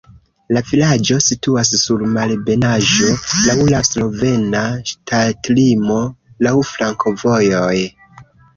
[0.55, 3.11] La vilaĝo situas sur malebenaĵo,
[3.43, 6.01] laŭ la slovena ŝtatlimo,
[6.49, 7.79] laŭ flankovojoj.